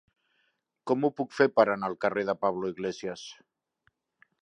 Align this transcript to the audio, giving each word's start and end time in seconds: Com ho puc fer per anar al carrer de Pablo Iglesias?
Com 0.91 1.03
ho 1.03 1.11
puc 1.19 1.35
fer 1.41 1.47
per 1.59 1.67
anar 1.73 1.91
al 1.91 1.99
carrer 2.07 2.25
de 2.31 2.37
Pablo 2.47 2.75
Iglesias? 2.75 3.31